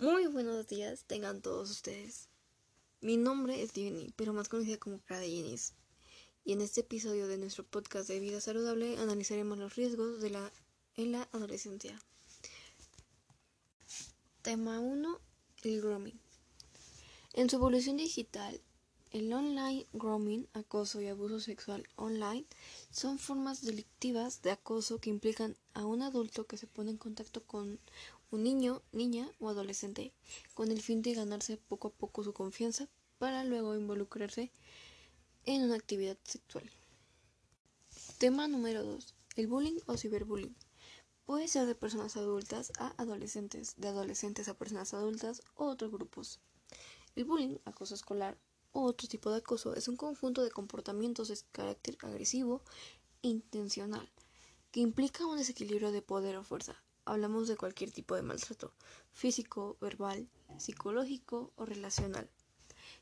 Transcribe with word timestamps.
Muy 0.00 0.26
buenos 0.26 0.68
días, 0.68 1.04
tengan 1.06 1.42
todos 1.42 1.70
ustedes. 1.70 2.28
Mi 3.00 3.16
nombre 3.16 3.62
es 3.62 3.72
Jenny, 3.72 4.12
pero 4.14 4.32
más 4.32 4.48
conocida 4.48 4.76
como 4.76 5.00
Cara 5.00 5.20
de. 5.20 5.74
Y 6.44 6.52
en 6.52 6.60
este 6.60 6.82
episodio 6.82 7.26
de 7.26 7.36
nuestro 7.36 7.64
podcast 7.64 8.08
de 8.08 8.20
vida 8.20 8.40
saludable 8.40 8.96
analizaremos 8.98 9.58
los 9.58 9.74
riesgos 9.74 10.20
de 10.20 10.30
la, 10.30 10.52
en 10.96 11.12
la 11.12 11.28
adolescencia. 11.32 12.00
Tema 14.42 14.78
1. 14.78 15.20
El 15.64 15.80
grooming. 15.80 16.20
En 17.32 17.50
su 17.50 17.56
evolución 17.56 17.96
digital, 17.96 18.60
el 19.10 19.32
online 19.32 19.86
grooming, 19.92 20.46
acoso 20.52 21.00
y 21.00 21.06
abuso 21.06 21.40
sexual 21.40 21.88
online 21.96 22.44
son 22.90 23.18
formas 23.18 23.62
delictivas 23.62 24.42
de 24.42 24.50
acoso 24.50 24.98
que 24.98 25.10
implican 25.10 25.56
a 25.74 25.86
un 25.86 26.02
adulto 26.02 26.46
que 26.46 26.58
se 26.58 26.66
pone 26.66 26.90
en 26.90 26.98
contacto 26.98 27.42
con 27.42 27.78
un 28.30 28.42
niño, 28.42 28.82
niña 28.92 29.30
o 29.40 29.48
adolescente 29.48 30.12
con 30.54 30.70
el 30.70 30.82
fin 30.82 31.00
de 31.00 31.14
ganarse 31.14 31.56
poco 31.56 31.88
a 31.88 31.92
poco 31.92 32.22
su 32.22 32.34
confianza 32.34 32.88
para 33.18 33.44
luego 33.44 33.74
involucrarse 33.74 34.52
en 35.46 35.62
una 35.62 35.76
actividad 35.76 36.18
sexual. 36.24 36.70
Tema 38.18 38.48
número 38.48 38.84
2. 38.84 39.14
El 39.36 39.46
bullying 39.46 39.78
o 39.86 39.96
ciberbullying. 39.96 40.54
Puede 41.24 41.48
ser 41.48 41.66
de 41.66 41.74
personas 41.74 42.16
adultas 42.16 42.72
a 42.78 42.94
adolescentes, 43.00 43.74
de 43.76 43.88
adolescentes 43.88 44.48
a 44.48 44.54
personas 44.54 44.92
adultas 44.92 45.42
o 45.54 45.66
otros 45.66 45.90
grupos. 45.90 46.40
El 47.16 47.24
bullying, 47.24 47.58
acoso 47.64 47.94
escolar 47.94 48.36
otro 48.72 49.08
tipo 49.08 49.30
de 49.30 49.38
acoso 49.38 49.74
es 49.74 49.88
un 49.88 49.96
conjunto 49.96 50.42
de 50.42 50.50
comportamientos 50.50 51.28
de 51.28 51.38
carácter 51.52 51.96
agresivo 52.02 52.62
intencional 53.22 54.10
que 54.70 54.80
implica 54.80 55.26
un 55.26 55.38
desequilibrio 55.38 55.92
de 55.92 56.02
poder 56.02 56.36
o 56.36 56.44
fuerza. 56.44 56.82
Hablamos 57.04 57.48
de 57.48 57.56
cualquier 57.56 57.90
tipo 57.90 58.14
de 58.14 58.22
maltrato 58.22 58.74
físico, 59.12 59.78
verbal, 59.80 60.28
psicológico 60.58 61.52
o 61.56 61.64
relacional 61.64 62.30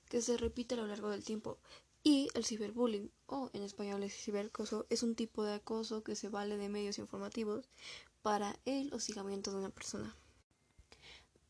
que 0.08 0.22
se 0.22 0.36
repite 0.36 0.74
a 0.74 0.78
lo 0.78 0.86
largo 0.86 1.10
del 1.10 1.24
tiempo. 1.24 1.58
Y 2.02 2.28
el 2.34 2.44
ciberbullying, 2.44 3.10
o 3.26 3.50
en 3.52 3.62
español 3.64 4.04
el 4.04 4.10
ciberacoso, 4.10 4.86
es 4.90 5.02
un 5.02 5.16
tipo 5.16 5.42
de 5.42 5.54
acoso 5.54 6.04
que 6.04 6.14
se 6.14 6.28
vale 6.28 6.56
de 6.56 6.68
medios 6.68 6.98
informativos 6.98 7.68
para 8.22 8.56
el 8.64 8.92
hostigamiento 8.94 9.50
de 9.50 9.58
una 9.58 9.70
persona. 9.70 10.16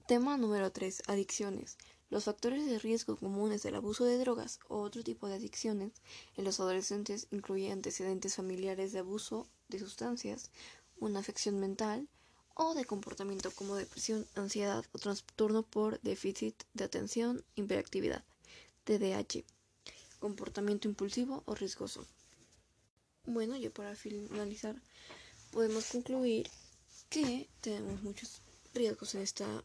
Tema 0.08 0.38
número 0.38 0.72
3. 0.72 1.02
Adicciones. 1.08 1.76
Los 2.08 2.24
factores 2.24 2.66
de 2.66 2.78
riesgo 2.78 3.16
comunes 3.16 3.64
del 3.64 3.74
abuso 3.74 4.04
de 4.04 4.18
drogas 4.18 4.60
o 4.68 4.78
otro 4.78 5.02
tipo 5.02 5.26
de 5.26 5.34
adicciones 5.34 5.92
en 6.36 6.44
los 6.44 6.60
adolescentes 6.60 7.26
incluyen 7.32 7.72
antecedentes 7.72 8.36
familiares 8.36 8.92
de 8.92 9.00
abuso 9.00 9.48
de 9.68 9.80
sustancias, 9.80 10.50
una 10.98 11.18
afección 11.18 11.58
mental 11.58 12.08
o 12.54 12.74
de 12.74 12.84
comportamiento 12.84 13.50
como 13.50 13.74
depresión, 13.74 14.26
ansiedad 14.36 14.84
o 14.92 14.98
trastorno 14.98 15.64
por 15.64 16.00
déficit 16.00 16.54
de 16.74 16.84
atención, 16.84 17.44
hiperactividad, 17.56 18.24
TDAH, 18.84 19.44
comportamiento 20.20 20.88
impulsivo 20.88 21.42
o 21.44 21.54
riesgoso. 21.54 22.06
Bueno, 23.24 23.56
ya 23.56 23.70
para 23.70 23.96
finalizar, 23.96 24.80
podemos 25.50 25.86
concluir 25.86 26.48
que 27.10 27.48
tenemos 27.60 28.00
muchos 28.02 28.41
riesgos 28.72 29.14
en 29.16 29.22
esta 29.22 29.64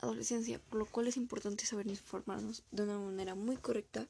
adolescencia, 0.00 0.58
por 0.58 0.78
lo 0.78 0.86
cual 0.86 1.08
es 1.08 1.16
importante 1.16 1.66
saber 1.66 1.86
informarnos 1.86 2.62
de 2.70 2.82
una 2.84 2.98
manera 2.98 3.34
muy 3.34 3.56
correcta 3.56 4.06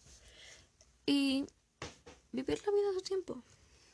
y 1.06 1.47
vivir 2.33 2.61
la 2.64 2.72
vida 2.72 2.91
a 2.91 2.95
su 2.95 3.00
tiempo. 3.00 3.42